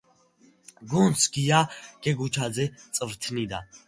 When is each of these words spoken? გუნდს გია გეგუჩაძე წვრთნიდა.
გუნდს 0.93 1.25
გია 1.35 1.59
გეგუჩაძე 2.07 2.65
წვრთნიდა. 2.99 3.61